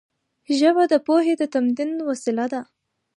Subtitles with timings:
[0.59, 2.61] ژبه د پوهې او تمدن وسیله ده.